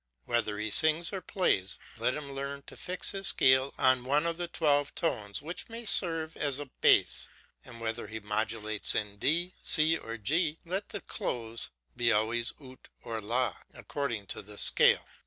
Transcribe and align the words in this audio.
Whether 0.25 0.57
he 0.57 0.71
sings 0.71 1.13
or 1.13 1.21
plays, 1.21 1.77
let 1.95 2.15
him 2.15 2.31
learn 2.33 2.63
to 2.63 2.75
fix 2.75 3.11
his 3.11 3.27
scale 3.27 3.71
on 3.77 4.03
one 4.03 4.25
of 4.25 4.37
the 4.37 4.47
twelve 4.47 4.95
tones 4.95 5.43
which 5.43 5.69
may 5.69 5.85
serve 5.85 6.35
as 6.35 6.57
a 6.57 6.65
base, 6.65 7.29
and 7.63 7.79
whether 7.79 8.07
he 8.07 8.19
modulates 8.19 8.95
in 8.95 9.17
D, 9.17 9.53
C, 9.61 9.95
or 9.99 10.17
G, 10.17 10.57
let 10.65 10.89
the 10.89 11.01
close 11.01 11.69
be 11.95 12.11
always 12.11 12.51
Ut 12.59 12.89
or 13.03 13.21
La, 13.21 13.55
according 13.75 14.25
to 14.25 14.41
the 14.41 14.57
scale. 14.57 15.05